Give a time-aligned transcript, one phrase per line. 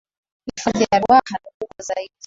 [0.55, 2.07] hifadhi ya ruaha ni kubwa sana